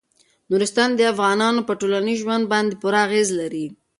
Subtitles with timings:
[0.49, 3.65] نورستان د افغانانو په ټولنیز ژوند باندې پوره اغېز لري.